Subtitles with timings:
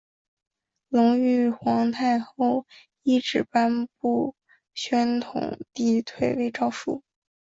[0.89, 2.65] 隆裕皇太后
[3.03, 4.33] 懿旨颁布
[4.73, 7.03] 宣统帝退位诏书。